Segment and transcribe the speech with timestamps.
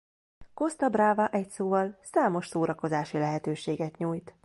[0.53, 4.35] Costa Brava egyszóval számos szórakozási lehetőséget nyújt.